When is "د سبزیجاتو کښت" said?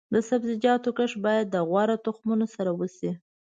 0.13-1.17